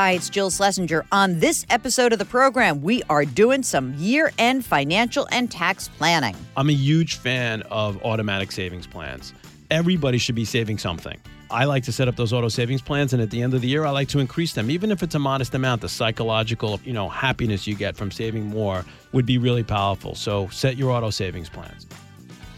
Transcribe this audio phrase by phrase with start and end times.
[0.00, 1.04] Hi, it's Jill Schlesinger.
[1.12, 5.88] On this episode of the program, we are doing some year end financial and tax
[5.88, 6.34] planning.
[6.56, 9.34] I'm a huge fan of automatic savings plans.
[9.70, 11.20] Everybody should be saving something.
[11.50, 13.68] I like to set up those auto savings plans, and at the end of the
[13.68, 15.82] year, I like to increase them, even if it's a modest amount.
[15.82, 20.14] The psychological, you know, happiness you get from saving more would be really powerful.
[20.14, 21.86] So set your auto savings plans.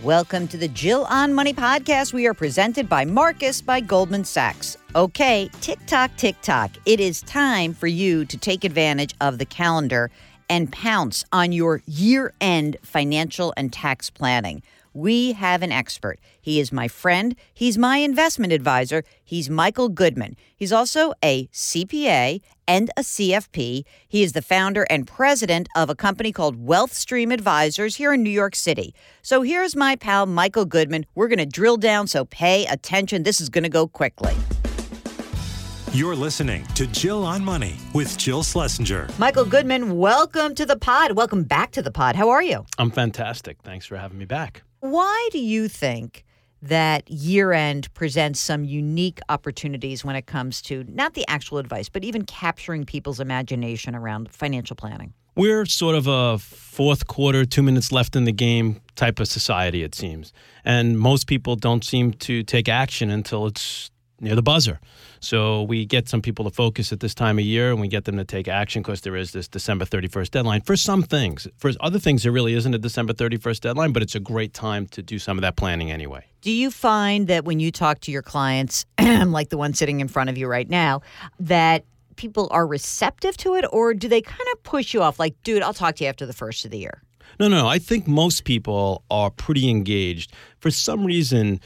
[0.02, 2.12] Welcome to the Jill on Money podcast.
[2.12, 4.76] We are presented by Marcus by Goldman Sachs.
[4.96, 6.72] Okay, tick tock, tick tock.
[6.86, 10.10] It is time for you to take advantage of the calendar
[10.50, 16.18] and pounce on your year end financial and tax planning we have an expert.
[16.40, 17.34] He is my friend.
[17.52, 19.04] He's my investment advisor.
[19.24, 20.36] He's Michael Goodman.
[20.56, 23.84] He's also a CPA and a CFP.
[24.08, 28.30] He is the founder and president of a company called WealthStream Advisors here in New
[28.30, 28.94] York City.
[29.22, 31.06] So here's my pal, Michael Goodman.
[31.14, 33.22] We're going to drill down, so pay attention.
[33.22, 34.34] This is going to go quickly.
[35.92, 39.08] You're listening to Jill on Money with Jill Schlesinger.
[39.18, 41.12] Michael Goodman, welcome to the pod.
[41.12, 42.16] Welcome back to the pod.
[42.16, 42.64] How are you?
[42.78, 43.60] I'm fantastic.
[43.62, 44.62] Thanks for having me back.
[44.82, 46.24] Why do you think
[46.60, 51.88] that year end presents some unique opportunities when it comes to not the actual advice,
[51.88, 55.12] but even capturing people's imagination around financial planning?
[55.36, 59.84] We're sort of a fourth quarter, two minutes left in the game type of society,
[59.84, 60.32] it seems.
[60.64, 64.80] And most people don't seem to take action until it's near the buzzer.
[65.20, 68.04] So we get some people to focus at this time of year and we get
[68.04, 71.46] them to take action because there is this December 31st deadline for some things.
[71.58, 74.86] For other things, there really isn't a December 31st deadline, but it's a great time
[74.88, 76.24] to do some of that planning anyway.
[76.40, 80.08] Do you find that when you talk to your clients, like the one sitting in
[80.08, 81.02] front of you right now,
[81.40, 81.84] that
[82.16, 85.62] people are receptive to it or do they kind of push you off like, dude,
[85.62, 87.02] I'll talk to you after the first of the year?
[87.40, 90.32] No, no, I think most people are pretty engaged.
[90.60, 91.60] For some reason,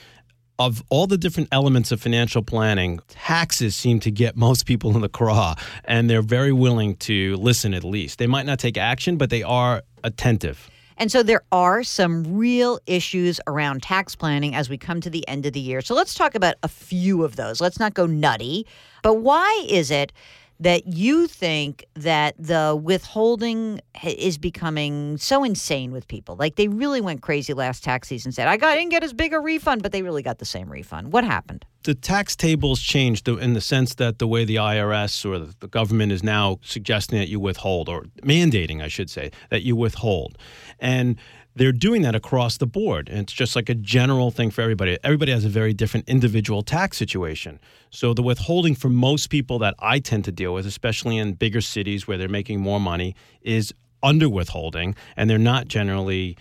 [0.58, 5.02] of all the different elements of financial planning, taxes seem to get most people in
[5.02, 5.54] the craw,
[5.84, 8.18] and they're very willing to listen at least.
[8.18, 10.70] They might not take action, but they are attentive.
[10.98, 15.28] And so there are some real issues around tax planning as we come to the
[15.28, 15.82] end of the year.
[15.82, 17.60] So let's talk about a few of those.
[17.60, 18.66] Let's not go nutty,
[19.02, 20.12] but why is it
[20.60, 26.36] that you think that the withholding is becoming so insane with people.
[26.36, 28.32] Like they really went crazy last tax season.
[28.32, 30.70] Said I got didn't get as big a refund, but they really got the same
[30.70, 31.12] refund.
[31.12, 31.64] What happened?
[31.86, 36.10] The tax tables changed in the sense that the way the IRS or the government
[36.10, 40.36] is now suggesting that you withhold, or mandating, I should say, that you withhold,
[40.80, 41.16] and
[41.54, 43.08] they're doing that across the board.
[43.08, 44.98] And it's just like a general thing for everybody.
[45.04, 47.60] Everybody has a very different individual tax situation.
[47.90, 51.60] So the withholding for most people that I tend to deal with, especially in bigger
[51.60, 54.96] cities where they're making more money, is under withholding.
[55.16, 56.36] And they're not generally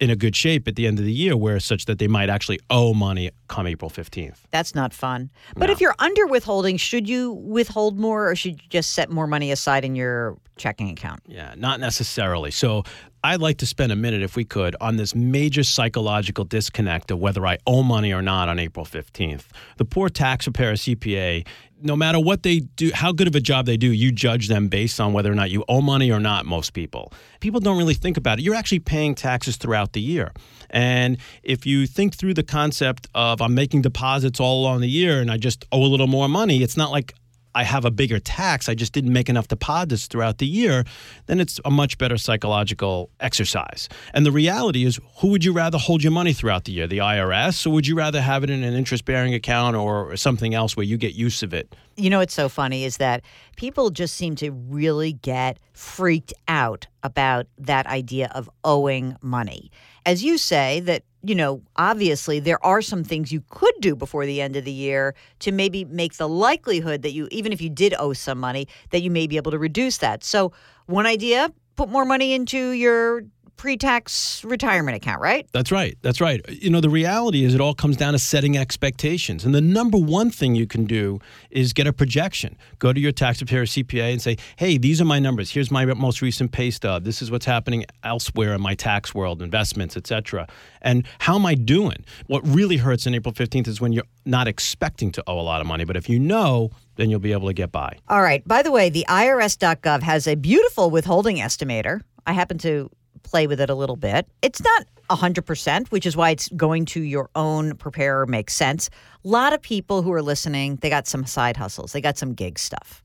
[0.00, 2.28] in a good shape at the end of the year where such that they might
[2.28, 4.38] actually owe money come April 15th.
[4.50, 5.30] That's not fun.
[5.56, 5.72] But no.
[5.72, 9.52] if you're under withholding, should you withhold more or should you just set more money
[9.52, 11.20] aside in your checking account?
[11.26, 12.50] Yeah, not necessarily.
[12.50, 12.82] So
[13.22, 17.18] I'd like to spend a minute, if we could, on this major psychological disconnect of
[17.18, 19.44] whether I owe money or not on April 15th.
[19.78, 21.46] The poor tax preparer CPA,
[21.84, 24.68] no matter what they do, how good of a job they do, you judge them
[24.68, 27.12] based on whether or not you owe money or not, most people.
[27.40, 28.42] People don't really think about it.
[28.42, 30.32] You're actually paying taxes throughout the year.
[30.70, 35.20] And if you think through the concept of I'm making deposits all along the year
[35.20, 37.14] and I just owe a little more money, it's not like
[37.54, 40.84] I have a bigger tax, I just didn't make enough deposits throughout the year,
[41.26, 43.88] then it's a much better psychological exercise.
[44.12, 46.86] And the reality is, who would you rather hold your money throughout the year?
[46.86, 50.54] The IRS, or would you rather have it in an interest bearing account or something
[50.54, 51.74] else where you get use of it?
[51.96, 53.22] You know what's so funny is that
[53.56, 59.70] people just seem to really get freaked out about that idea of owing money.
[60.04, 64.26] As you say, that you know, obviously there are some things you could do before
[64.26, 67.70] the end of the year to maybe make the likelihood that you, even if you
[67.70, 70.22] did owe some money, that you may be able to reduce that.
[70.24, 70.52] So,
[70.86, 73.24] one idea put more money into your
[73.56, 75.46] pre-tax retirement account, right?
[75.52, 75.96] That's right.
[76.02, 76.40] That's right.
[76.48, 79.44] You know, the reality is it all comes down to setting expectations.
[79.44, 81.20] And the number one thing you can do
[81.50, 82.56] is get a projection.
[82.78, 85.50] Go to your tax preparer CPA and say, "Hey, these are my numbers.
[85.50, 87.04] Here's my most recent pay stub.
[87.04, 90.46] This is what's happening elsewhere in my tax world, investments, etc.
[90.82, 94.48] And how am I doing?" What really hurts in April 15th is when you're not
[94.48, 97.48] expecting to owe a lot of money, but if you know, then you'll be able
[97.48, 97.96] to get by.
[98.08, 98.46] All right.
[98.46, 102.00] By the way, the irs.gov has a beautiful withholding estimator.
[102.26, 102.90] I happen to
[103.24, 104.28] play with it a little bit.
[104.42, 108.88] It's not 100%, which is why it's going to your own preparer makes sense.
[109.24, 112.32] A lot of people who are listening, they got some side hustles, they got some
[112.32, 113.02] gig stuff.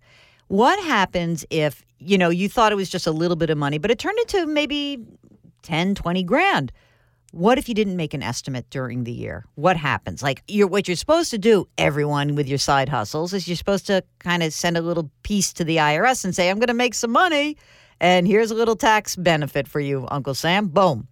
[0.47, 3.77] What happens if, you know, you thought it was just a little bit of money,
[3.77, 4.99] but it turned into maybe
[5.63, 6.71] 10, 20 grand?
[7.31, 9.45] What if you didn't make an estimate during the year?
[9.53, 10.23] What happens?
[10.23, 13.85] Like you're what you're supposed to do, everyone with your side hustles, is you're supposed
[13.87, 16.95] to kind of send a little piece to the IRS and say, I'm gonna make
[16.95, 17.55] some money
[17.99, 20.67] and here's a little tax benefit for you, Uncle Sam.
[20.67, 21.07] Boom.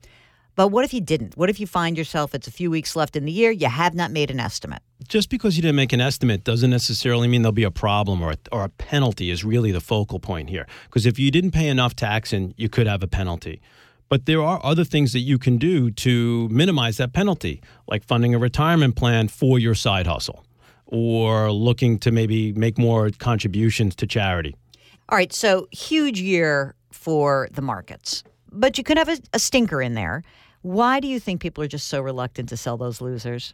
[0.55, 1.37] But what if you didn't?
[1.37, 3.93] What if you find yourself, it's a few weeks left in the year, you have
[3.93, 4.81] not made an estimate?
[5.07, 8.31] Just because you didn't make an estimate doesn't necessarily mean there'll be a problem or
[8.31, 10.65] a, or a penalty, is really the focal point here.
[10.85, 13.61] Because if you didn't pay enough tax in, you could have a penalty.
[14.09, 18.33] But there are other things that you can do to minimize that penalty, like funding
[18.33, 20.43] a retirement plan for your side hustle
[20.87, 24.55] or looking to maybe make more contributions to charity.
[25.09, 29.81] All right, so huge year for the markets, but you could have a, a stinker
[29.81, 30.21] in there.
[30.63, 33.53] Why do you think people are just so reluctant to sell those losers?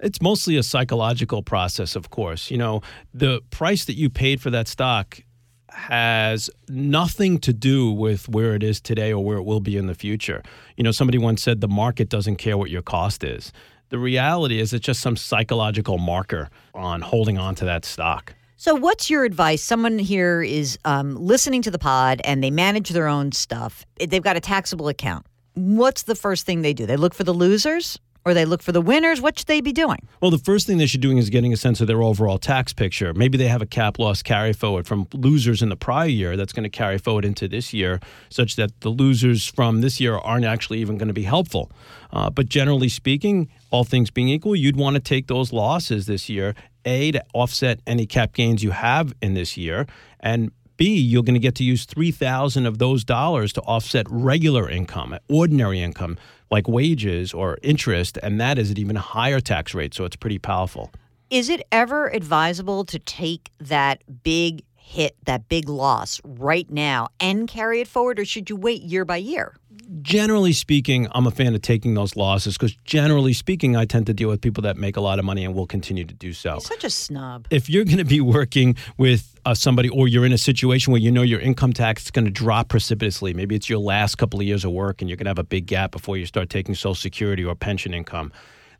[0.00, 2.50] It's mostly a psychological process, of course.
[2.50, 2.80] You know,
[3.12, 5.20] the price that you paid for that stock
[5.68, 9.86] has nothing to do with where it is today or where it will be in
[9.86, 10.42] the future.
[10.76, 13.52] You know, somebody once said the market doesn't care what your cost is.
[13.90, 18.34] The reality is it's just some psychological marker on holding on to that stock.
[18.56, 19.64] So, what's your advice?
[19.64, 23.84] Someone here is um, listening to the pod and they manage their own stuff.
[23.96, 25.26] They've got a taxable account.
[25.54, 26.86] What's the first thing they do?
[26.86, 27.98] They look for the losers?
[28.24, 29.98] or they look for the winners, what should they be doing?
[30.20, 32.38] Well, the first thing they should be doing is getting a sense of their overall
[32.38, 33.12] tax picture.
[33.12, 36.52] Maybe they have a cap loss carry forward from losers in the prior year that's
[36.52, 38.00] going to carry forward into this year,
[38.30, 41.70] such that the losers from this year aren't actually even going to be helpful.
[42.12, 46.28] Uh, but generally speaking, all things being equal, you'd want to take those losses this
[46.28, 46.54] year,
[46.84, 49.86] A, to offset any cap gains you have in this year,
[50.20, 54.68] and B, you're going to get to use 3000 of those dollars to offset regular
[54.68, 56.18] income, ordinary income
[56.50, 59.94] like wages or interest, and that is at even a higher tax rate.
[59.94, 60.90] So it's pretty powerful.
[61.30, 67.48] Is it ever advisable to take that big hit, that big loss right now and
[67.48, 69.56] carry it forward, or should you wait year by year?
[70.02, 74.14] Generally speaking, I'm a fan of taking those losses because generally speaking, I tend to
[74.14, 76.52] deal with people that make a lot of money and will continue to do so.
[76.52, 77.46] You're such a snob.
[77.50, 81.00] If you're going to be working with uh, somebody or you're in a situation where
[81.00, 84.40] you know your income tax is going to drop precipitously, maybe it's your last couple
[84.40, 86.50] of years of work and you're going to have a big gap before you start
[86.50, 88.32] taking Social Security or pension income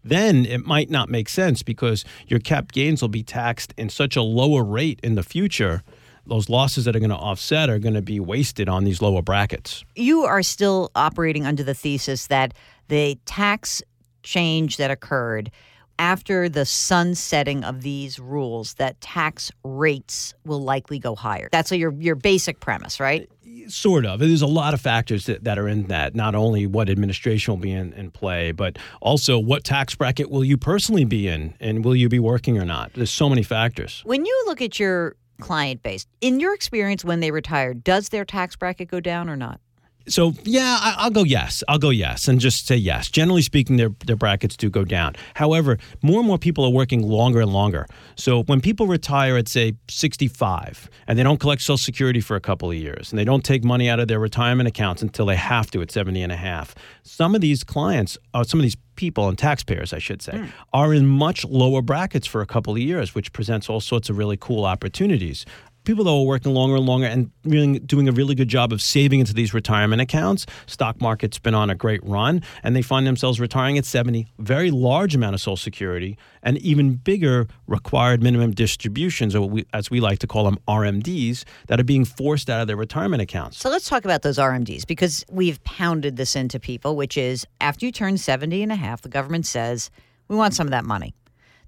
[0.04, 4.16] then it might not make sense because your cap gains will be taxed in such
[4.16, 5.82] a lower rate in the future
[6.26, 9.22] those losses that are going to offset are going to be wasted on these lower
[9.22, 9.84] brackets.
[9.94, 12.54] You are still operating under the thesis that
[12.88, 13.82] the tax
[14.22, 15.50] change that occurred
[15.98, 21.48] after the sunsetting of these rules that tax rates will likely go higher.
[21.52, 23.30] That's your your basic premise, right?
[23.68, 24.18] Sort of.
[24.18, 26.14] There's a lot of factors that, that are in that.
[26.14, 30.44] Not only what administration will be in, in play, but also what tax bracket will
[30.44, 32.92] you personally be in and will you be working or not?
[32.94, 34.02] There's so many factors.
[34.04, 36.06] When you look at your client base.
[36.20, 39.60] In your experience, when they retire, does their tax bracket go down or not?
[40.06, 41.64] So yeah, I, will go yes.
[41.66, 43.10] I'll go yes, and just say yes.
[43.10, 45.16] Generally speaking, their their brackets do go down.
[45.34, 47.86] However, more and more people are working longer and longer.
[48.14, 52.40] So when people retire at say 65, and they don't collect Social Security for a
[52.40, 55.36] couple of years, and they don't take money out of their retirement accounts until they
[55.36, 58.76] have to at 70 and a half, some of these clients, uh, some of these
[58.96, 60.48] people and taxpayers, I should say, mm.
[60.72, 64.18] are in much lower brackets for a couple of years, which presents all sorts of
[64.18, 65.44] really cool opportunities
[65.84, 68.82] people that are working longer and longer and really doing a really good job of
[68.82, 70.46] saving into these retirement accounts.
[70.66, 74.70] Stock market's been on a great run, and they find themselves retiring at 70, very
[74.70, 80.00] large amount of Social Security, and even bigger required minimum distributions, or we, as we
[80.00, 83.58] like to call them, RMDs, that are being forced out of their retirement accounts.
[83.58, 87.86] So let's talk about those RMDs because we've pounded this into people, which is after
[87.86, 89.90] you turn 70 and a half, the government says,
[90.28, 91.14] we want some of that money.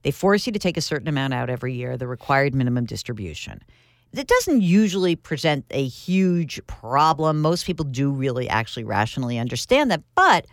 [0.02, 3.60] They force you to take a certain amount out every year, the required minimum distribution
[4.18, 7.40] it doesn't usually present a huge problem.
[7.40, 10.46] Most people do really actually rationally understand that, but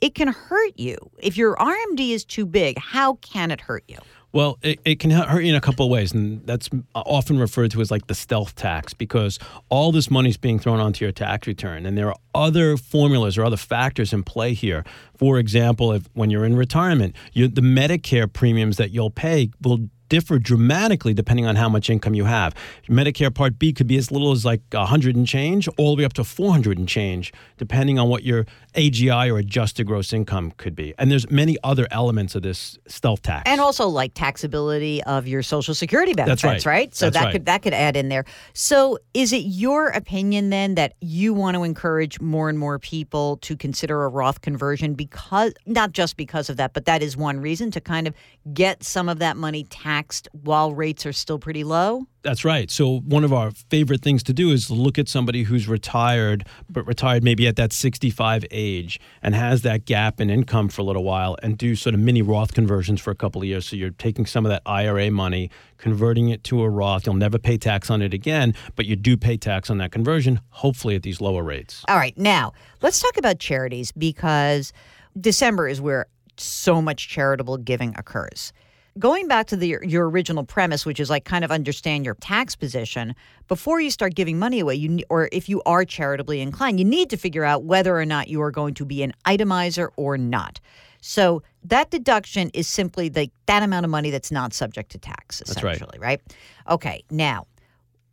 [0.00, 0.96] it can hurt you.
[1.18, 3.98] If your RMD is too big, how can it hurt you?
[4.32, 7.70] Well, it, it can hurt you in a couple of ways, and that's often referred
[7.72, 9.38] to as like the stealth tax because
[9.68, 13.36] all this money is being thrown onto your tax return, and there are other formulas
[13.36, 14.84] or other factors in play here.
[15.18, 19.90] For example, if when you're in retirement, you, the Medicare premiums that you'll pay will
[20.12, 22.54] differ dramatically depending on how much income you have.
[22.86, 26.04] Medicare Part B could be as little as like 100 and change, all the way
[26.04, 30.74] up to 400 and change, depending on what your AGI or adjusted gross income could
[30.74, 30.94] be.
[30.98, 33.42] And there's many other elements of this stealth tax.
[33.46, 36.72] And also like taxability of your Social Security benefits, That's right.
[36.72, 36.94] right?
[36.94, 37.32] So That's that right.
[37.32, 38.24] could that could add in there.
[38.52, 43.36] So is it your opinion then that you want to encourage more and more people
[43.38, 47.40] to consider a Roth conversion because not just because of that, but that is one
[47.40, 48.14] reason to kind of
[48.52, 52.06] get some of that money taxed taxed while rates are still pretty low?
[52.22, 52.70] That's right.
[52.70, 56.86] So one of our favorite things to do is look at somebody who's retired, but
[56.86, 61.02] retired maybe at that 65 age and has that gap in income for a little
[61.02, 63.66] while and do sort of mini Roth conversions for a couple of years.
[63.66, 67.06] So you're taking some of that IRA money, converting it to a Roth.
[67.06, 70.40] You'll never pay tax on it again, but you do pay tax on that conversion,
[70.50, 71.84] hopefully at these lower rates.
[71.88, 72.16] All right.
[72.16, 72.52] Now,
[72.82, 74.72] let's talk about charities because
[75.20, 78.52] December is where so much charitable giving occurs.
[78.98, 82.54] Going back to the, your original premise, which is like kind of understand your tax
[82.54, 83.14] position
[83.48, 87.08] before you start giving money away, you or if you are charitably inclined, you need
[87.10, 90.60] to figure out whether or not you are going to be an itemizer or not.
[91.00, 95.40] So that deduction is simply the that amount of money that's not subject to tax,
[95.40, 96.20] essentially, right.
[96.20, 96.36] right?
[96.68, 97.46] Okay, now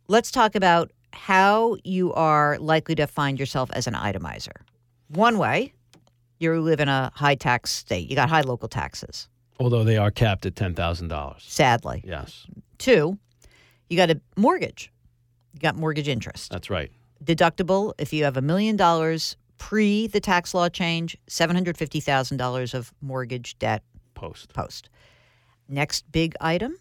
[0.08, 4.56] let's talk about how you are likely to find yourself as an itemizer.
[5.08, 5.74] One way,
[6.38, 8.08] you live in a high tax state.
[8.08, 9.28] You got high local taxes.
[9.60, 11.40] Although they are capped at $10,000.
[11.40, 12.02] Sadly.
[12.04, 12.46] Yes,
[12.78, 13.18] Two,
[13.90, 14.90] you got a mortgage.
[15.52, 16.50] You got mortgage interest.
[16.50, 16.90] that's right.
[17.22, 23.58] Deductible if you have a million dollars pre the tax law change, $750,000 of mortgage
[23.58, 23.82] debt
[24.14, 24.54] Post.
[24.54, 24.88] post.
[25.68, 26.76] Next big item.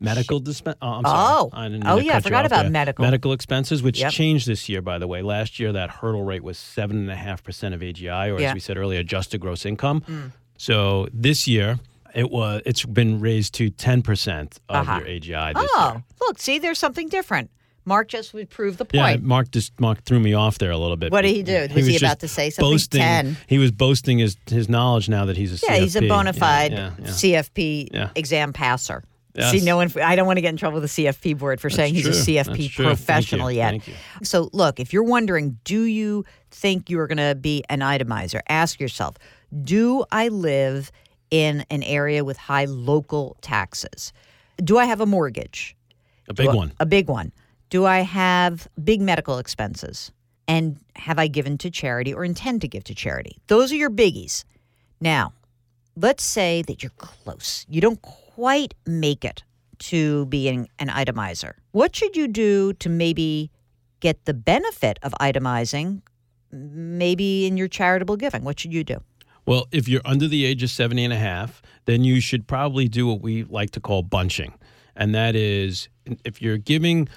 [0.00, 1.50] Medical dispen- Oh, Oh.
[1.52, 2.70] I didn't Oh, yeah, I forgot about there.
[2.70, 3.04] medical.
[3.04, 4.12] Medical expenses, which Yep.
[4.12, 5.22] changed this year, by the way.
[5.22, 8.46] Last year, that hurdle rate was 7.5% of AGI, or Yeah.
[8.46, 8.48] Mm.
[8.50, 10.32] as we said earlier, adjusted gross income.
[10.56, 11.78] So this year,
[12.14, 14.98] it was it's been raised to 10% of Uh-huh.
[15.00, 16.04] your AGI Oh, year.
[16.22, 17.50] look, see, there's something different.
[17.84, 19.20] Mark just would prove the point.
[19.22, 19.26] Yeah.
[19.26, 21.10] Mark just Mark threw me off there a little bit.
[21.10, 21.68] What did he do?
[21.74, 22.70] Was he about to say something?
[22.70, 23.36] Boasting, 10.
[23.46, 25.68] He was boasting his his knowledge now that he's a CFP.
[25.70, 27.06] yeah, he's a bona fide yeah, yeah.
[27.06, 29.04] CFP exam passer.
[29.34, 29.52] Yes.
[29.52, 29.90] See, no one.
[30.02, 32.10] I don't want to get in trouble with the CFP board for saying he's a
[32.10, 32.84] CFP That's true.
[32.86, 33.70] Thank professional yet.
[33.70, 33.84] Thank.
[34.24, 38.40] So, look, if you're wondering, do you think you are going to be an itemizer?
[38.48, 39.16] Ask yourself,
[39.62, 40.90] do I live
[41.30, 44.12] in an area with high local taxes?
[44.56, 45.76] Do I have a mortgage?
[46.28, 46.72] A big I- one.
[46.80, 47.32] A big one.
[47.70, 50.10] Do I have big medical expenses?
[50.46, 53.36] And have I given to charity or intend to give to charity?
[53.48, 54.44] Those are your biggies.
[55.00, 55.34] Now,
[55.94, 57.66] let's say that you're close.
[57.68, 59.42] You don't quite make it
[59.80, 61.52] to being an itemizer.
[61.72, 63.50] What should you do to maybe
[64.00, 66.00] get the benefit of itemizing,
[66.50, 68.42] maybe in your charitable giving?
[68.44, 69.02] What should you do?
[69.48, 72.86] Well, if you're under the age of 70 and a half, then you should probably
[72.86, 74.52] do what we like to call bunching.
[74.94, 75.88] And that is
[76.22, 77.08] if you're giving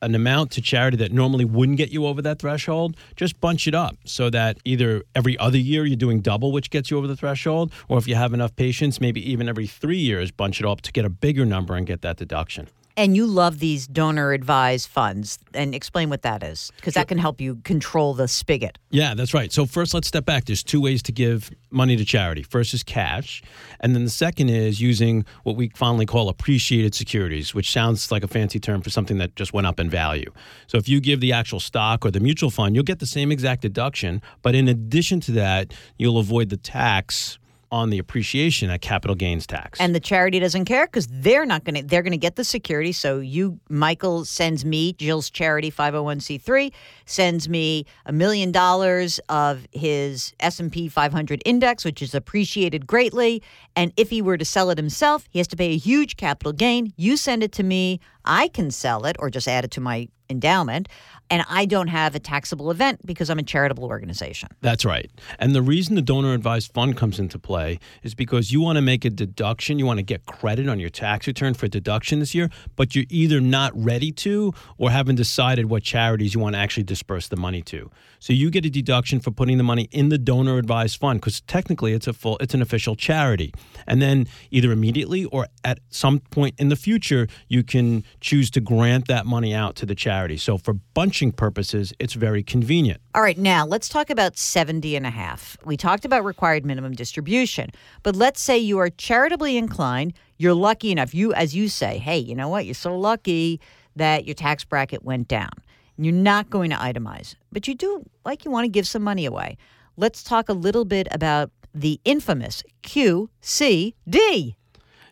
[0.00, 3.74] an amount to charity that normally wouldn't get you over that threshold, just bunch it
[3.74, 7.16] up so that either every other year you're doing double, which gets you over the
[7.16, 10.80] threshold, or if you have enough patience, maybe even every three years, bunch it up
[10.80, 12.68] to get a bigger number and get that deduction.
[12.98, 15.38] And you love these donor advised funds.
[15.54, 18.76] And explain what that is, because that can help you control the spigot.
[18.90, 19.52] Yeah, that's right.
[19.52, 20.46] So first, let's step back.
[20.46, 22.42] There's two ways to give money to charity.
[22.42, 23.40] First is cash,
[23.80, 28.24] and then the second is using what we fondly call appreciated securities, which sounds like
[28.24, 30.32] a fancy term for something that just went up in value.
[30.66, 33.30] So if you give the actual stock or the mutual fund, you'll get the same
[33.30, 37.38] exact deduction, but in addition to that, you'll avoid the tax
[37.70, 39.80] on the appreciation at capital gains tax.
[39.80, 41.82] And the charity doesn't care because they're not going to.
[41.82, 42.92] They're going to get the security.
[42.92, 46.72] So you, Michael, sends me Jill's charity 501c3
[47.08, 52.86] sends me a million dollars of his S and P 500 index, which is appreciated
[52.86, 53.42] greatly.
[53.74, 56.52] And if he were to sell it himself, he has to pay a huge capital
[56.52, 56.92] gain.
[56.96, 60.08] You send it to me, I can sell it or just add it to my
[60.30, 60.88] endowment,
[61.30, 64.48] and I don't have a taxable event because I'm a charitable organization.
[64.60, 65.10] That's right.
[65.38, 68.82] And the reason the donor advised fund comes into play is because you want to
[68.82, 72.34] make a deduction, you want to get credit on your tax return for deduction this
[72.34, 76.58] year, but you're either not ready to or haven't decided what charities you want to
[76.58, 77.90] actually disperse the money to.
[78.20, 81.40] So you get a deduction for putting the money in the donor advised fund because
[81.42, 83.52] technically it's a full it's an official charity.
[83.86, 88.60] And then either immediately or at some point in the future you can choose to
[88.60, 90.36] grant that money out to the charity.
[90.36, 93.00] So for bunching purposes, it's very convenient.
[93.14, 95.56] All right, now let's talk about 70 and a half.
[95.64, 97.70] We talked about required minimum distribution,
[98.02, 102.18] but let's say you are charitably inclined, you're lucky enough, you as you say, hey,
[102.18, 102.64] you know what?
[102.64, 103.60] You're so lucky
[103.96, 105.50] that your tax bracket went down.
[105.96, 109.26] You're not going to itemize, but you do like you want to give some money
[109.26, 109.56] away.
[109.96, 114.54] Let's talk a little bit about the infamous QCD.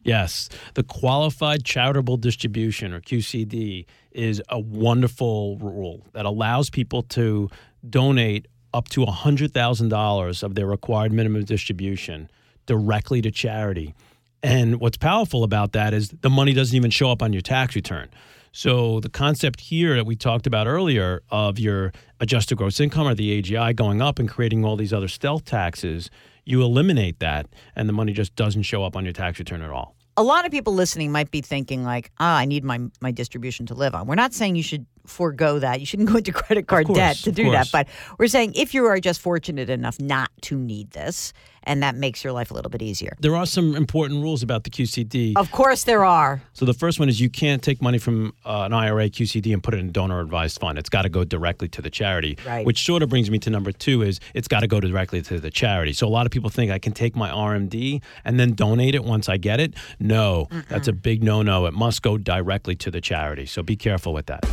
[0.07, 7.51] Yes, the qualified charitable distribution or QCD is a wonderful rule that allows people to
[7.89, 12.31] donate up to $100,000 of their required minimum distribution
[12.67, 13.95] directly to charity.
[14.43, 17.75] And what's powerful about that is the money doesn't even show up on your tax
[17.75, 18.09] return.
[18.53, 23.15] So the concept here that we talked about earlier of your adjusted gross income or
[23.15, 26.11] the AGI going up and creating all these other stealth taxes,
[26.45, 29.71] you eliminate that and the money just doesn't show up on your tax return at
[29.71, 29.96] all.
[30.17, 33.67] A lot of people listening might be thinking like, ah, I need my my distribution
[33.67, 34.07] to live on.
[34.07, 35.81] We're not saying you should forego that.
[35.81, 37.71] You shouldn't go into credit card course, debt to do that.
[37.73, 41.33] But we're saying if you are just fortunate enough not to need this,
[41.67, 43.17] and that makes your life a little bit easier.
[43.21, 45.33] There are some important rules about the QCD.
[45.37, 46.41] Of course, there are.
[46.53, 49.63] So the first one is you can't take money from uh, an IRA, QCD, and
[49.63, 50.79] put it in a donor advised fund.
[50.79, 52.39] It's got to go directly to the charity.
[52.47, 52.65] Right.
[52.65, 55.41] Which sort of brings me to number two is it's got to go directly to
[55.41, 55.93] the charity.
[55.93, 59.05] So a lot of people think I can take my RMD and then donate it
[59.05, 59.75] once I get it.
[59.99, 61.67] No, that's a big no-no.
[61.67, 63.47] It must go directly to the charity.
[63.47, 64.45] So be careful with that.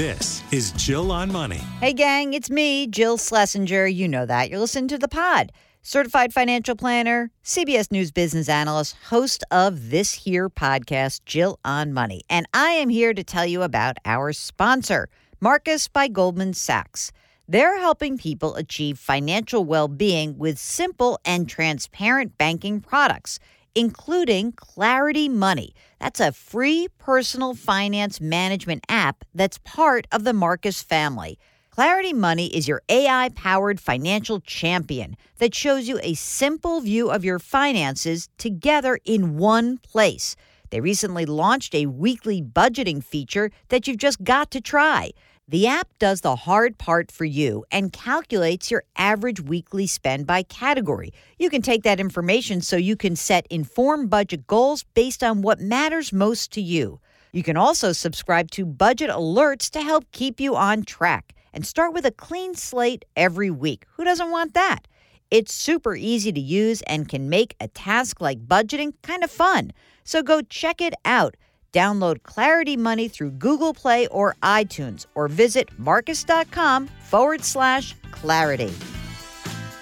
[0.00, 1.60] This is Jill on Money.
[1.78, 3.86] Hey, gang, it's me, Jill Schlesinger.
[3.86, 4.48] You know that.
[4.48, 5.52] You're listening to the pod.
[5.82, 12.22] Certified financial planner, CBS News business analyst, host of this here podcast, Jill on Money.
[12.30, 17.12] And I am here to tell you about our sponsor, Marcus by Goldman Sachs.
[17.46, 23.38] They're helping people achieve financial well being with simple and transparent banking products,
[23.74, 25.74] including Clarity Money.
[26.00, 31.38] That's a free personal finance management app that's part of the Marcus family.
[31.68, 37.22] Clarity Money is your AI powered financial champion that shows you a simple view of
[37.22, 40.36] your finances together in one place.
[40.70, 45.10] They recently launched a weekly budgeting feature that you've just got to try.
[45.50, 50.44] The app does the hard part for you and calculates your average weekly spend by
[50.44, 51.12] category.
[51.40, 55.58] You can take that information so you can set informed budget goals based on what
[55.58, 57.00] matters most to you.
[57.32, 61.94] You can also subscribe to budget alerts to help keep you on track and start
[61.94, 63.86] with a clean slate every week.
[63.96, 64.86] Who doesn't want that?
[65.32, 69.72] It's super easy to use and can make a task like budgeting kind of fun.
[70.04, 71.36] So go check it out.
[71.72, 78.72] Download Clarity Money through Google Play or iTunes or visit marcus.com forward slash clarity.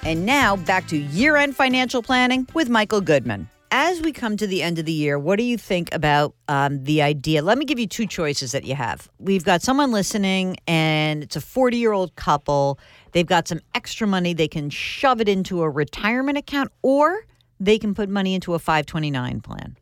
[0.02, 3.48] And now back to year end financial planning with Michael Goodman.
[3.70, 6.84] As we come to the end of the year, what do you think about um,
[6.84, 7.42] the idea?
[7.42, 9.10] Let me give you two choices that you have.
[9.18, 12.78] We've got someone listening, and it's a 40 year old couple.
[13.12, 14.32] They've got some extra money.
[14.32, 17.26] They can shove it into a retirement account, or
[17.60, 19.76] they can put money into a 529 plan.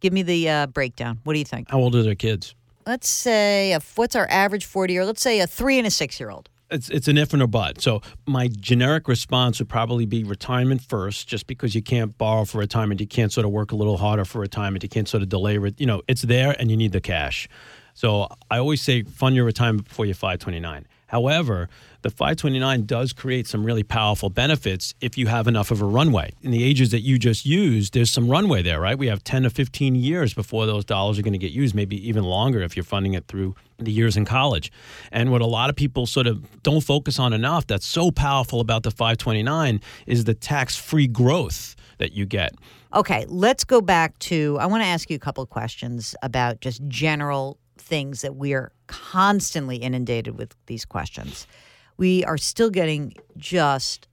[0.00, 1.20] Give me the uh, breakdown.
[1.24, 1.70] What do you think?
[1.70, 2.54] How old are their kids?
[2.86, 5.08] Let's say, a, what's our average 40 year old?
[5.08, 6.48] Let's say a three and a six year old.
[6.70, 7.80] It's it's an if and a but.
[7.80, 12.58] So my generic response would probably be retirement first, just because you can't borrow for
[12.58, 15.28] retirement, you can't sort of work a little harder for retirement, you can't sort of
[15.28, 15.58] delay.
[15.58, 17.48] Re- you know, it's there and you need the cash.
[17.94, 20.86] So I always say fund your retirement before your 529.
[21.10, 21.68] However,
[22.02, 26.32] the 529 does create some really powerful benefits if you have enough of a runway.
[26.40, 28.96] In the ages that you just used, there's some runway there, right?
[28.96, 31.96] We have 10 to 15 years before those dollars are going to get used, maybe
[32.08, 34.70] even longer if you're funding it through the years in college.
[35.10, 38.60] And what a lot of people sort of don't focus on enough that's so powerful
[38.60, 42.54] about the 529 is the tax free growth that you get.
[42.94, 44.58] Okay, let's go back to.
[44.60, 48.54] I want to ask you a couple of questions about just general things that we
[48.54, 51.46] are constantly inundated with these questions.
[51.96, 54.08] We are still getting just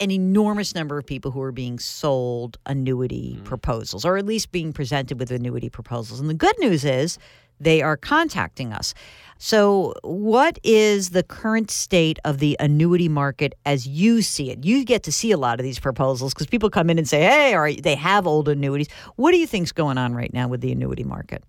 [0.00, 3.44] an enormous number of people who are being sold annuity mm-hmm.
[3.44, 6.20] proposals, or at least being presented with annuity proposals.
[6.20, 7.18] And the good news is
[7.60, 8.94] they are contacting us.
[9.38, 14.64] So, what is the current state of the annuity market as you see it?
[14.64, 17.22] You get to see a lot of these proposals because people come in and say,
[17.22, 20.60] "Hey, or they have old annuities." What do you think's going on right now with
[20.60, 21.42] the annuity market?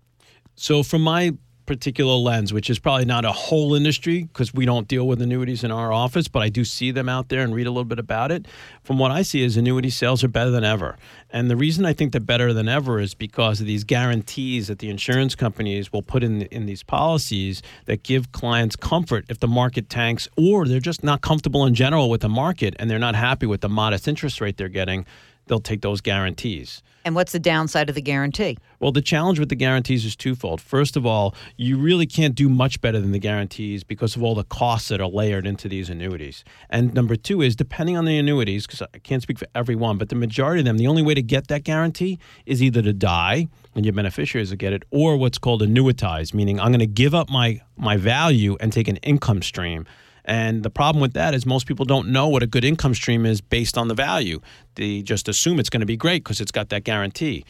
[0.56, 1.32] So, from my
[1.70, 5.62] particular lens, which is probably not a whole industry because we don't deal with annuities
[5.62, 8.00] in our office, but I do see them out there and read a little bit
[8.00, 8.48] about it.
[8.82, 10.96] From what I see, is annuity sales are better than ever.
[11.30, 14.80] And the reason I think they're better than ever is because of these guarantees that
[14.80, 19.46] the insurance companies will put in in these policies that give clients comfort if the
[19.46, 23.14] market tanks or they're just not comfortable in general with the market and they're not
[23.14, 25.06] happy with the modest interest rate they're getting.
[25.50, 26.80] They'll take those guarantees.
[27.04, 28.56] And what's the downside of the guarantee?
[28.78, 30.60] Well, the challenge with the guarantees is twofold.
[30.60, 34.36] First of all, you really can't do much better than the guarantees because of all
[34.36, 36.44] the costs that are layered into these annuities.
[36.68, 40.08] And number two is depending on the annuities, because I can't speak for everyone, but
[40.08, 43.48] the majority of them, the only way to get that guarantee is either to die
[43.74, 47.12] and your beneficiaries will get it, or what's called annuitized, meaning I'm going to give
[47.12, 49.84] up my my value and take an income stream.
[50.30, 53.26] And the problem with that is most people don't know what a good income stream
[53.26, 54.40] is based on the value.
[54.76, 57.44] They just assume it's going to be great because it's got that guarantee.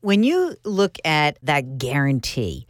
[0.00, 2.66] When you look at that guarantee,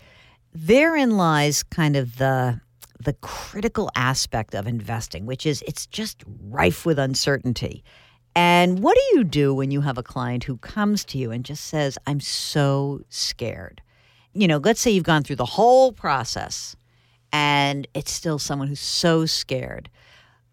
[0.53, 2.61] therein lies kind of the
[3.03, 7.83] the critical aspect of investing, which is it's just rife with uncertainty.
[8.37, 11.43] And what do you do when you have a client who comes to you and
[11.43, 13.81] just says, I'm so scared?
[14.35, 16.77] You know, let's say you've gone through the whole process
[17.35, 19.91] and it's still someone who's so scared.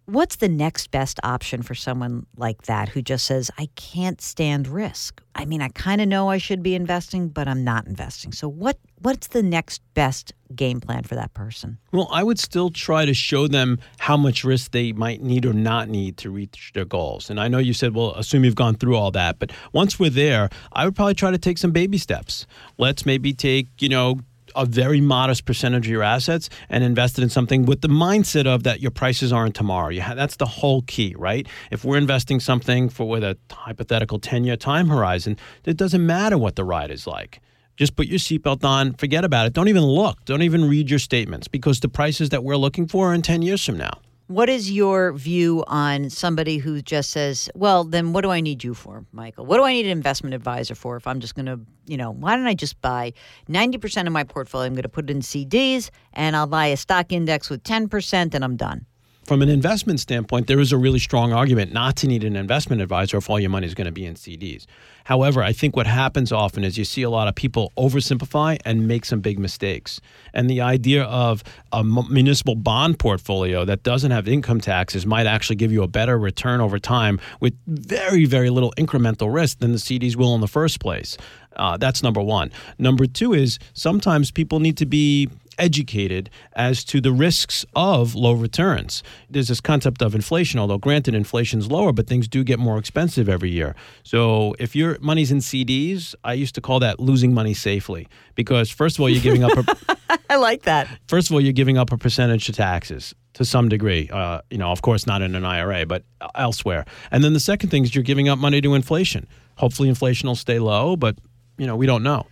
[0.06, 4.67] What's the next best option for someone like that who just says, I can't stand
[4.67, 5.22] risk?
[5.36, 8.32] I mean, I kind of know I should be investing, but I'm not investing.
[8.32, 11.78] So what what's the next best game plan for that person?
[11.91, 15.54] Well, I would still try to show them how much risk they might need or
[15.54, 17.30] not need to reach their goals.
[17.30, 20.10] And I know you said, well, assume you've gone through all that, but once we're
[20.10, 22.48] there, I would probably try to take some baby steps.
[22.80, 24.20] Let's maybe take, you know,
[24.55, 28.63] a very modest percentage of your assets and invested in something with the mindset of
[28.63, 29.93] that your prices aren't tomorrow.
[29.99, 31.47] Have, that's the whole key, right?
[31.71, 36.37] If we're investing something for with a hypothetical 10 year time horizon, it doesn't matter
[36.37, 37.41] what the ride is like.
[37.77, 39.53] Just put your seatbelt on, forget about it.
[39.53, 43.11] Don't even look, don't even read your statements because the prices that we're looking for
[43.11, 43.99] are in 10 years from now.
[44.32, 48.63] What is your view on somebody who just says, well, then what do I need
[48.63, 49.46] you for, Michael?
[49.46, 52.12] What do I need an investment advisor for if I'm just going to, you know,
[52.12, 53.12] why don't I just buy
[53.50, 54.67] 90% of my portfolio?
[54.67, 58.34] I'm going to put it in CDs and I'll buy a stock index with 10%
[58.34, 58.86] and I'm done
[59.25, 62.81] from an investment standpoint, there is a really strong argument not to need an investment
[62.81, 64.65] advisor if all your money is going to be in CDs.
[65.05, 68.88] However, I think what happens often is you see a lot of people oversimplify and
[68.88, 70.01] make some big mistakes.
[70.34, 75.55] And the idea of a municipal bond portfolio that doesn't have income taxes might actually
[75.55, 79.77] give you a better return over time with very, very little incremental risk than the
[79.77, 81.17] CDs will in the first place.
[81.55, 82.51] Uh, that's number one.
[82.77, 85.29] Number two is sometimes people need to be
[85.62, 89.04] educated as to the risks of low returns.
[89.30, 93.30] There's this concept of inflation, although granted inflation's lower, but things do get more expensive
[93.30, 93.76] every year.
[94.04, 98.69] So if your money's in CDs, I used to call that losing money safely because
[98.69, 99.97] first of all you're giving up a
[100.30, 100.88] I like that.
[101.10, 104.10] First of all, you're giving up a percentage to taxes to some degree.
[104.12, 106.04] Uh, you know, of course, not in an IRA, but
[106.36, 106.86] elsewhere.
[107.12, 109.28] And then the second thing is you're giving up money to inflation.
[109.58, 111.17] Hopefully, inflation will stay low, but
[111.58, 112.28] you know, we don't know.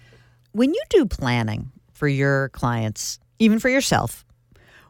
[0.53, 4.25] When you do planning, for your clients, even for yourself,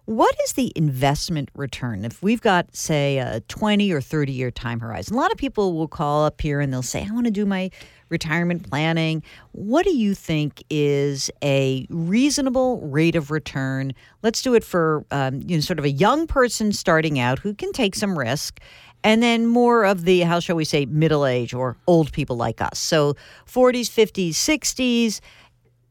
[0.05, 2.05] what is the investment return?
[2.05, 5.73] If we've got, say, a 20 or 30 year time horizon, a lot of people
[5.73, 7.71] will call up here and they'll say, I want to do my
[8.09, 9.23] retirement planning.
[9.51, 13.93] What do you think is a reasonable rate of return?
[14.23, 17.53] Let's do it for um, you know, sort of a young person starting out who
[17.53, 18.59] can take some risk
[19.03, 22.61] and then more of the how shall we say middle age or old people like
[22.61, 23.13] us so
[23.45, 25.21] 40s 50s 60s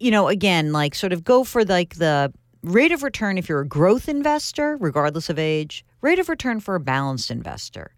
[0.00, 2.32] you know, again, like sort of go for like the
[2.62, 6.74] rate of return if you're a growth investor, regardless of age, rate of return for
[6.74, 7.92] a balanced investor.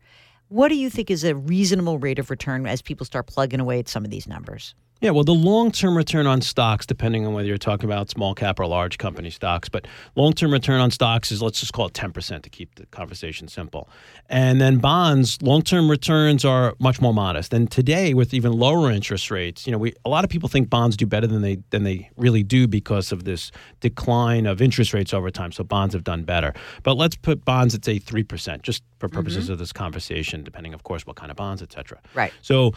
[0.49, 3.79] What do you think is a reasonable rate of return as people start plugging away
[3.79, 4.75] at some of these numbers?
[5.01, 8.35] Yeah, well, the long term return on stocks, depending on whether you're talking about small
[8.35, 11.87] cap or large company stocks, but long term return on stocks is, let's just call
[11.87, 13.89] it 10% to keep the conversation simple.
[14.29, 17.55] And then bonds, long term returns are much more modest.
[17.55, 20.69] And today, with even lower interest rates, you know, we, a lot of people think
[20.69, 24.93] bonds do better than they, than they really do because of this decline of interest
[24.93, 25.51] rates over time.
[25.51, 26.53] So bonds have done better.
[26.83, 29.55] But let's put bonds at, say, 3%, just for purposes mm-hmm.
[29.55, 32.01] of this conversation, depending, of course, what kind of bonds, et cetera.
[32.15, 32.35] Right.
[32.43, 32.75] So,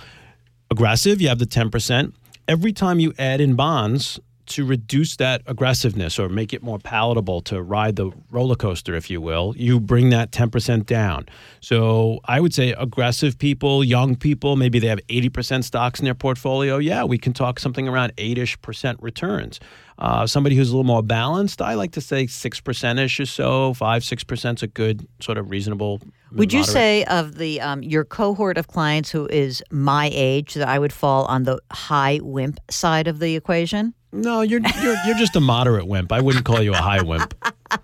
[0.73, 2.13] aggressive, you have the 10%.
[2.47, 7.41] Every time you add in bonds to reduce that aggressiveness or make it more palatable
[7.41, 11.27] to ride the roller coaster, if you will, you bring that 10% down.
[11.61, 16.15] So I would say aggressive people, young people, maybe they have 80% stocks in their
[16.15, 16.77] portfolio.
[16.77, 19.59] Yeah, we can talk something around 8 ish percent returns.
[19.99, 23.73] Uh, somebody who's a little more balanced, I like to say 6% ish or so,
[23.75, 26.01] 5 6% is a good, sort of reasonable
[26.33, 30.67] would you say of the um, your cohort of clients who is my age that
[30.67, 33.93] I would fall on the high wimp side of the equation?
[34.11, 36.11] No, you're you're you're just a moderate wimp.
[36.11, 37.33] I wouldn't call you a high wimp.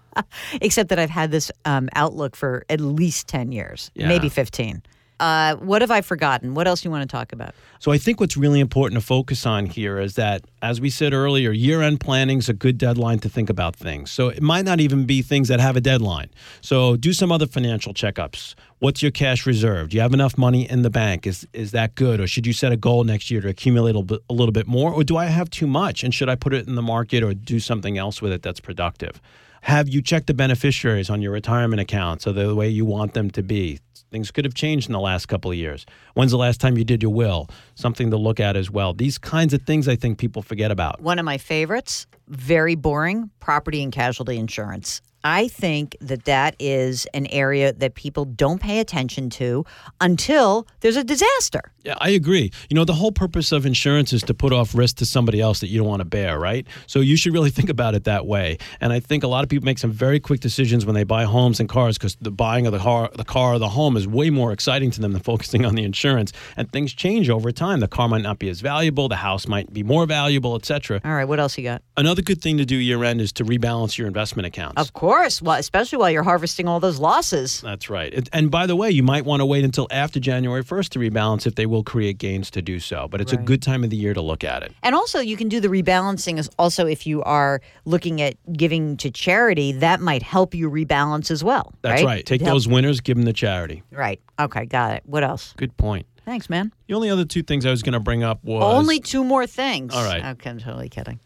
[0.62, 4.08] Except that I've had this um, outlook for at least ten years, yeah.
[4.08, 4.84] maybe fifteen.
[5.20, 6.54] Uh, what have I forgotten?
[6.54, 7.54] What else do you want to talk about?
[7.80, 11.14] So I think what's really important to focus on here is that, as we said
[11.14, 14.12] earlier, year-end planning is a good deadline to think about things.
[14.12, 16.30] So it might not even be things that have a deadline.
[16.62, 18.56] So do some other financial checkups.
[18.80, 19.90] What's your cash reserve?
[19.90, 21.28] Do you have enough money in the bank?
[21.28, 24.22] Is is that good, or should you set a goal next year to accumulate a,
[24.30, 26.66] a little bit more, or do I have too much and should I put it
[26.68, 29.20] in the market or do something else with it that's productive?
[29.64, 33.14] Have you checked the beneficiaries on your retirement account so they're the way you want
[33.14, 33.80] them to be?
[34.12, 35.86] Things could have changed in the last couple of years.
[36.16, 37.50] When's the last time you did your will?
[37.76, 38.94] Something to look at as well.
[38.94, 41.02] These kinds of things I think people forget about.
[41.02, 45.02] One of my favorites, very boring, property and casualty insurance.
[45.24, 49.66] I think that that is an area that people don't pay attention to
[50.00, 51.72] until there's a disaster.
[51.84, 52.52] Yeah, I agree.
[52.70, 55.60] You know, the whole purpose of insurance is to put off risk to somebody else
[55.60, 56.66] that you don't want to bear, right?
[56.88, 58.58] So you should really think about it that way.
[58.80, 61.26] And I think a lot of people make some very quick decisions when they buy
[61.26, 64.08] homes and cars because the buying of the car, the car or the home is
[64.08, 66.32] way more exciting to them than focusing on the insurance.
[66.56, 67.82] And things change over time.
[67.82, 71.02] The car might not be as valuable, the house might be more valuable, etc.
[71.04, 71.82] All right, what else you got?
[71.98, 74.82] Another good thing to do year end is to rebalance your investment accounts.
[74.82, 75.42] Of course course.
[75.42, 77.62] Well, especially while you're harvesting all those losses.
[77.62, 78.14] That's right.
[78.14, 81.00] And, and by the way, you might want to wait until after January 1st to
[81.00, 83.08] rebalance if they will create gains to do so.
[83.10, 84.72] But it's a good time of the year to look at it.
[84.84, 88.98] And also, you can do the rebalancing as also if you are looking at giving
[88.98, 91.74] to charity, that might help you rebalance as well.
[91.82, 92.26] That's right.
[92.26, 93.84] Take those winners, give them to charity.
[93.92, 94.22] Right.
[94.40, 95.04] Okay, got it.
[95.06, 95.54] What else?
[95.58, 96.06] Good point.
[96.26, 96.72] Thanks, man.
[96.88, 99.48] The only other two things I was going to bring up was Only two more
[99.48, 99.96] things.
[99.96, 100.24] All right.
[100.24, 101.20] Okay, I'm totally kidding.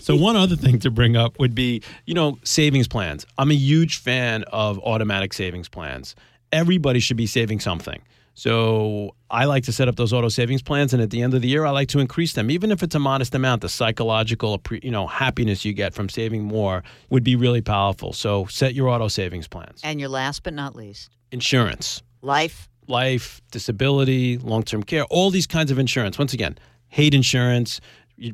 [0.00, 3.26] So one other thing to bring up would be, you know, savings plans.
[3.38, 6.14] I'm a huge fan of automatic savings plans.
[6.52, 8.02] Everybody should be saving something.
[8.34, 11.40] So I like to set up those auto savings plans, and at the end of
[11.40, 13.62] the year, I like to increase them, even if it's a modest amount.
[13.62, 18.12] The psychological, you know, happiness you get from saving more would be really powerful.
[18.12, 19.80] So set your auto savings plans.
[19.82, 22.68] And your last but not least, Insurance, life.
[22.88, 26.18] life, disability, long-term care, all these kinds of insurance.
[26.18, 27.80] Once again, hate insurance,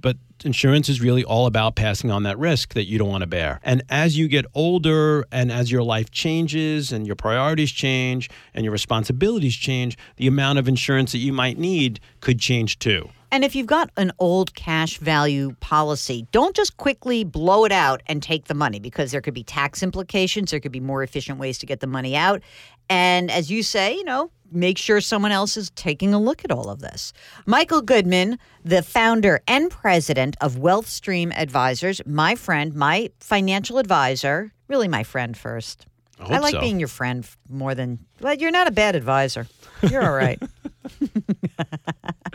[0.00, 3.26] but insurance is really all about passing on that risk that you don't want to
[3.26, 3.60] bear.
[3.62, 8.64] And as you get older and as your life changes and your priorities change and
[8.64, 13.08] your responsibilities change, the amount of insurance that you might need could change too.
[13.32, 18.02] And if you've got an old cash value policy, don't just quickly blow it out
[18.06, 20.50] and take the money because there could be tax implications.
[20.50, 22.42] There could be more efficient ways to get the money out.
[22.90, 26.50] And as you say, you know, make sure someone else is taking a look at
[26.50, 27.12] all of this.
[27.46, 34.88] Michael Goodman, the founder and president of Wealthstream Advisors, my friend, my financial advisor, really
[34.88, 35.86] my friend first.
[36.18, 36.60] I hope like so.
[36.60, 39.48] being your friend more than, well, you're not a bad advisor.
[39.82, 40.40] You're all right.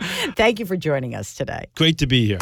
[0.36, 1.66] Thank you for joining us today.
[1.74, 2.38] Great to be here.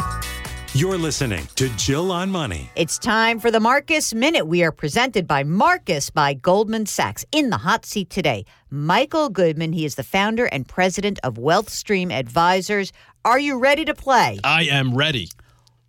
[0.77, 2.69] You're listening to Jill on Money.
[2.75, 4.45] It's time for the Marcus Minute.
[4.45, 7.25] We are presented by Marcus by Goldman Sachs.
[7.31, 9.73] In the hot seat today, Michael Goodman.
[9.73, 12.93] He is the founder and president of Wealthstream Advisors.
[13.25, 14.39] Are you ready to play?
[14.43, 15.29] I am ready.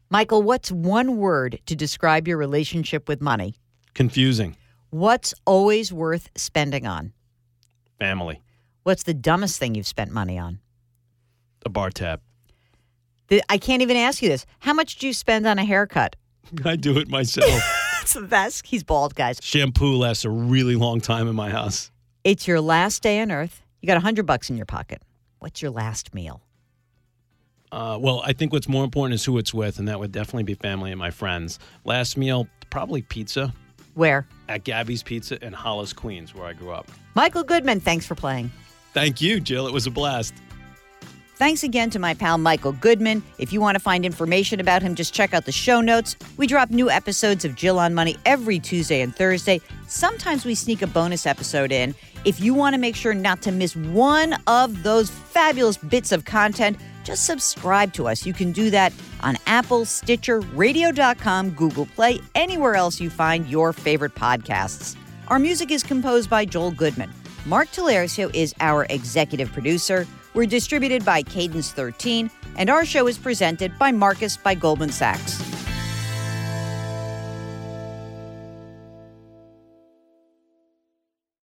[0.08, 3.56] Michael, what's one word to describe your relationship with money?
[3.92, 4.56] Confusing.
[4.88, 7.12] What's always worth spending on?
[7.98, 8.40] Family.
[8.84, 10.60] What's the dumbest thing you've spent money on?
[11.66, 12.22] A bar tab.
[13.48, 14.46] I can't even ask you this.
[14.60, 16.16] How much do you spend on a haircut?
[16.64, 17.48] I do it myself.
[18.00, 18.66] That's the best.
[18.66, 19.38] He's bald, guys.
[19.42, 21.90] Shampoo lasts a really long time in my house.
[22.24, 23.62] It's your last day on earth.
[23.80, 25.02] You got a hundred bucks in your pocket.
[25.40, 26.42] What's your last meal?
[27.70, 30.44] Uh, well, I think what's more important is who it's with, and that would definitely
[30.44, 31.58] be family and my friends.
[31.84, 33.52] Last meal, probably pizza
[33.94, 34.26] Where?
[34.48, 36.90] at Gabby's Pizza in Hollis, Queens, where I grew up.
[37.14, 38.50] Michael Goodman, thanks for playing.
[38.94, 39.66] Thank you, Jill.
[39.66, 40.32] It was a blast.
[41.38, 43.22] Thanks again to my pal Michael Goodman.
[43.38, 46.16] If you want to find information about him, just check out the show notes.
[46.36, 49.60] We drop new episodes of Jill on Money every Tuesday and Thursday.
[49.86, 51.94] Sometimes we sneak a bonus episode in.
[52.24, 56.24] If you want to make sure not to miss one of those fabulous bits of
[56.24, 58.26] content, just subscribe to us.
[58.26, 63.72] You can do that on Apple, Stitcher, Radio.com, Google Play, anywhere else you find your
[63.72, 64.96] favorite podcasts.
[65.28, 67.12] Our music is composed by Joel Goodman.
[67.46, 70.04] Mark Talersio is our executive producer.
[70.34, 75.57] We're distributed by Cadence 13, and our show is presented by Marcus by Goldman Sachs.